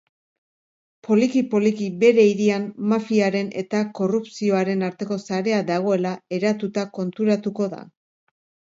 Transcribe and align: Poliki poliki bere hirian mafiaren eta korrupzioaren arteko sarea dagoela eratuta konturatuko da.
Poliki 1.07 1.43
poliki 1.51 1.89
bere 2.05 2.25
hirian 2.31 2.65
mafiaren 2.95 3.53
eta 3.65 3.83
korrupzioaren 4.01 4.85
arteko 4.91 5.21
sarea 5.29 5.63
dagoela 5.73 6.19
eratuta 6.41 6.91
konturatuko 7.01 7.75
da. 7.79 7.89